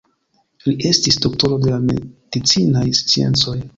[0.67, 3.59] Li estis doktoro de la medicinaj sciencoj.